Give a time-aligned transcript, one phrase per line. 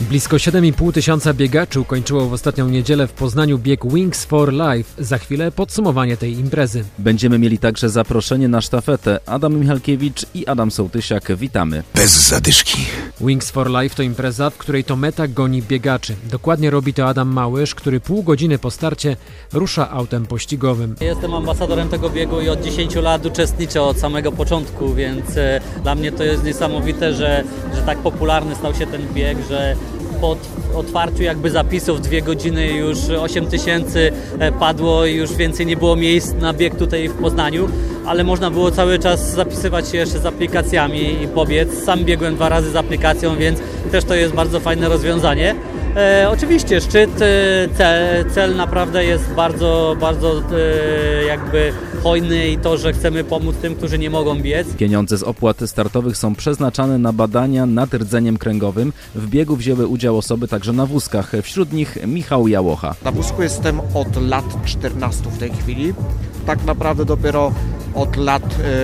[0.00, 5.02] Blisko 7,5 tysiąca biegaczy ukończyło w ostatnią niedzielę w Poznaniu bieg Wings for Life.
[5.04, 6.84] Za chwilę podsumowanie tej imprezy.
[6.98, 9.20] Będziemy mieli także zaproszenie na sztafetę.
[9.26, 11.82] Adam Michalkiewicz i Adam Sołtysiak, witamy.
[11.94, 12.78] Bez zadyszki.
[13.20, 16.16] Wings for Life to impreza, w której to meta goni biegaczy.
[16.30, 19.16] Dokładnie robi to Adam Małysz, który pół godziny po starcie
[19.52, 20.94] rusza autem pościgowym.
[21.00, 25.94] Jestem ambasadorem tego biegu i od 10 lat uczestniczę od samego początku, więc e, dla
[25.94, 29.76] mnie to jest niesamowite, że, że tak popularny stał się ten bieg, że
[30.20, 30.36] po
[30.74, 35.96] otwarciu jakby zapisów dwie godziny już 8 tysięcy e, padło i już więcej nie było
[35.96, 37.68] miejsc na bieg tutaj w Poznaniu,
[38.06, 41.84] ale można było cały czas zapisywać się jeszcze z aplikacjami i pobiec.
[41.84, 43.58] Sam biegłem dwa razy z aplikacją, więc
[43.92, 45.54] też to jest bardzo fajne rozwiązanie.
[45.96, 52.76] E, oczywiście szczyt, e, cel, cel naprawdę jest bardzo, bardzo e, jakby hojny i to,
[52.78, 54.68] że chcemy pomóc tym, którzy nie mogą biec.
[54.74, 58.92] Pieniądze z opłat startowych są przeznaczane na badania nad rdzeniem kręgowym.
[59.14, 62.94] W biegu wzięły udział osoby także na wózkach, wśród nich Michał Jałocha.
[63.04, 65.94] Na wózku jestem od lat 14 w tej chwili.
[66.46, 67.52] Tak naprawdę dopiero
[67.94, 68.42] od lat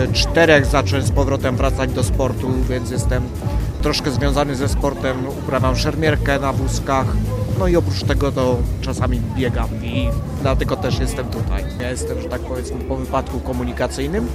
[0.09, 3.23] y, czterech zacząłem z powrotem wracać do sportu, więc jestem
[3.83, 5.29] troszkę związany ze sportem.
[5.29, 7.07] Uprawiam szermierkę na wózkach.
[7.59, 10.09] No i oprócz tego to czasami biegam i
[10.43, 11.65] dlatego też jestem tutaj.
[11.81, 14.27] Ja jestem, że tak powiedzmy, po wypadku komunikacyjnym,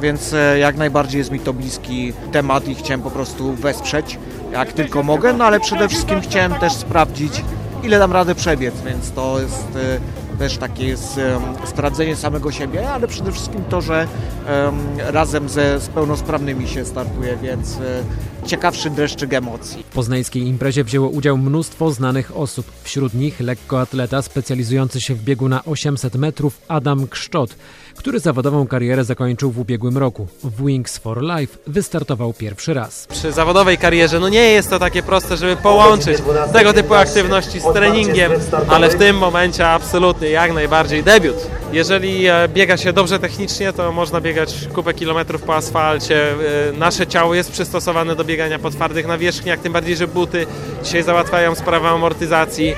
[0.00, 4.18] więc e, jak najbardziej jest mi to bliski temat i chciałem po prostu wesprzeć
[4.52, 7.44] jak tylko mogę, no ale przede wszystkim chciałem też sprawdzić,
[7.82, 11.20] ile dam radę przebiec, więc to jest e, też takie jest
[11.64, 14.06] sprawdzenie samego siebie, ale przede wszystkim to, że
[14.46, 19.82] em, razem ze z pełnosprawnymi się startuje, więc e, ciekawszy dreszczyk emocji.
[19.90, 22.66] W poznańskiej imprezie wzięło udział mnóstwo znanych osób.
[22.82, 27.54] Wśród nich lekkoatleta specjalizujący się w biegu na 800 metrów Adam Kszczot,
[27.96, 30.26] który zawodową karierę zakończył w ubiegłym roku.
[30.44, 33.06] W Wings for Life wystartował pierwszy raz.
[33.06, 36.18] przy zawodowej karierze, no nie jest to takie proste, żeby połączyć
[36.52, 38.32] tego typu aktywności z treningiem,
[38.68, 41.36] ale w tym momencie absolutnie jak najbardziej debiut.
[41.72, 46.30] Jeżeli e, biega się dobrze technicznie, to można biegać kupę kilometrów po asfalcie.
[46.30, 50.46] E, Nasze ciało jest przystosowane do biegania po twardych nawierzchniach, tym bardziej, że buty
[50.82, 52.74] dzisiaj załatwiają sprawę amortyzacji.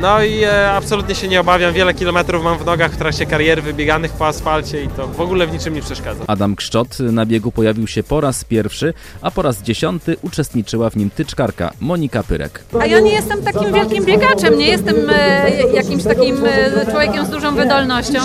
[0.00, 3.62] No i e, absolutnie się nie obawiam, wiele kilometrów mam w nogach w trakcie kariery
[3.62, 6.24] wybieganych po asfalcie i to w ogóle w niczym nie przeszkadza.
[6.26, 10.96] Adam Kszczot na biegu pojawił się po raz pierwszy, a po raz dziesiąty uczestniczyła w
[10.96, 12.64] nim tyczkarka Monika Pyrek.
[12.80, 17.30] A ja nie jestem takim wielkim biegaczem, nie jestem e, jakimś takim e, człowiekiem z
[17.30, 18.18] dużą wydolnością,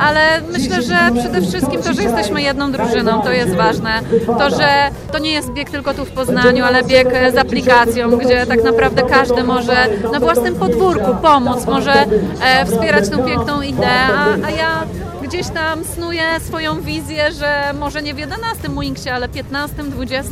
[0.00, 4.00] ale myślę, że przede wszystkim to, że jesteśmy jedną drużyną, to jest ważne.
[4.26, 8.46] To, że to nie jest bieg tylko tu w Poznaniu, ale bieg z aplikacją, gdzie
[8.46, 11.16] tak naprawdę każdy może na własnym podwórku.
[11.22, 11.92] Pomóc, może
[12.42, 14.84] e, wspierać tą piękną ideę, a, a ja
[15.30, 20.30] gdzieś tam snuję swoją wizję, że może nie w 11 Wingsie, ale 15, 20,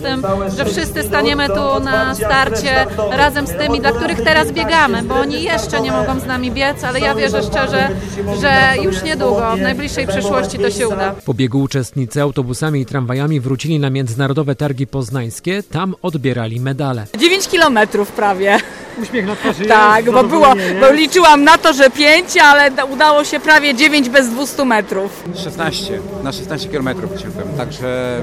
[0.56, 5.42] że wszyscy staniemy tu na starcie razem z tymi, dla których teraz biegamy, bo oni
[5.42, 7.88] jeszcze nie mogą z nami biec, ale ja wierzę szczerze,
[8.40, 11.14] że już niedługo, w najbliższej przyszłości to się uda.
[11.26, 15.62] Po biegu uczestnicy autobusami i tramwajami wrócili na Międzynarodowe Targi Poznańskie.
[15.62, 17.06] Tam odbierali medale.
[17.18, 18.58] 9 kilometrów prawie.
[19.02, 20.46] Uśmiech na twarzy Tak, bo było,
[20.80, 24.87] bo liczyłam na to, że 5, ale da- udało się prawie 9 bez 200 metrów.
[25.34, 26.88] 16, na 16 km
[27.22, 28.20] ciągłem, także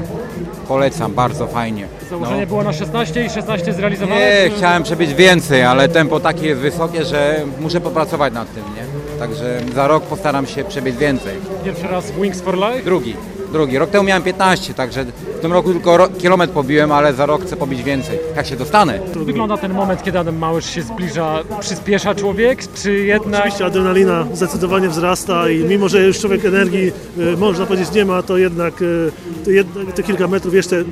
[0.67, 1.87] polecam, bardzo fajnie.
[2.09, 4.23] Założenie było na 16 i 16 zrealizowałem.
[4.23, 9.19] Nie, chciałem przebiec więcej, ale tempo takie jest wysokie, że muszę popracować nad tym, nie?
[9.19, 11.35] Także za rok postaram się przebiec więcej.
[11.65, 12.83] Pierwszy raz Wings for Life.
[12.83, 13.15] Drugi,
[13.51, 13.77] drugi.
[13.77, 15.05] Rok temu miałem 15, także
[15.45, 18.19] tym roku tylko ro- kilometr pobiłem, ale za rok chcę pobić więcej.
[18.35, 19.00] Jak się dostanę.
[19.16, 21.44] Wygląda ten moment, kiedy Adam Małysz się zbliża.
[21.59, 23.39] Przyspiesza człowiek, czy jednak...
[23.39, 28.23] Oczywiście adrenalina zdecydowanie wzrasta i mimo, że już człowiek energii e, można powiedzieć nie ma,
[28.23, 30.83] to jednak e, te, kilka metrów jeszcze e,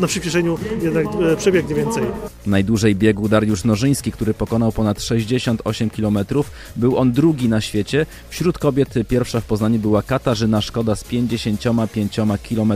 [0.00, 1.06] na przyspieszeniu jednak
[1.38, 2.02] przebiegnie więcej.
[2.46, 6.18] Najdłużej biegł Dariusz Nożyński, który pokonał ponad 68 km.
[6.76, 8.06] Był on drugi na świecie.
[8.28, 12.16] Wśród kobiet pierwsza w Poznaniu była Katarzyna Szkoda z 55
[12.46, 12.72] km,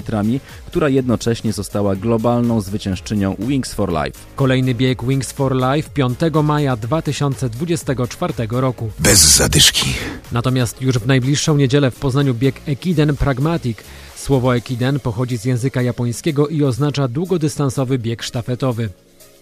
[0.67, 4.19] która jednocześnie została globalną zwyciężczynią Wings for Life.
[4.37, 8.91] Kolejny bieg Wings for Life 5 maja 2024 roku.
[8.99, 9.95] Bez zadyszki.
[10.33, 13.79] Natomiast już w najbliższą niedzielę w Poznaniu bieg Ekiden Pragmatic.
[14.17, 18.89] Słowo Ekiden pochodzi z języka japońskiego i oznacza długodystansowy bieg sztafetowy.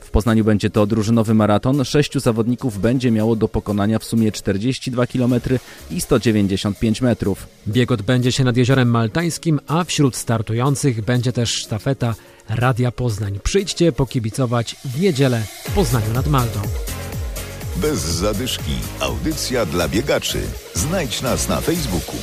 [0.09, 1.85] W Poznaniu będzie to drużynowy maraton.
[1.85, 5.35] Sześciu zawodników będzie miało do pokonania w sumie 42 km
[5.91, 7.47] i 195 metrów.
[7.69, 12.15] Bieg odbędzie się nad Jeziorem Maltańskim, a wśród startujących będzie też sztafeta
[12.49, 13.39] Radia Poznań.
[13.43, 16.61] Przyjdźcie pokibicować w niedzielę w Poznaniu nad Maltą.
[17.77, 18.75] Bez zadyszki.
[19.01, 20.41] Audycja dla biegaczy.
[20.75, 22.17] Znajdź nas na Facebooku.